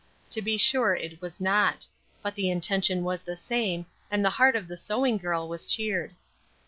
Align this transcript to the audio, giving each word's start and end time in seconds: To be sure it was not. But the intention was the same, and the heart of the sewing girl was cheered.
To 0.31 0.41
be 0.41 0.57
sure 0.57 0.95
it 0.95 1.21
was 1.21 1.39
not. 1.39 1.85
But 2.23 2.33
the 2.33 2.49
intention 2.49 3.03
was 3.03 3.21
the 3.21 3.35
same, 3.35 3.85
and 4.09 4.25
the 4.25 4.31
heart 4.31 4.55
of 4.55 4.67
the 4.67 4.75
sewing 4.75 5.17
girl 5.17 5.47
was 5.47 5.63
cheered. 5.63 6.15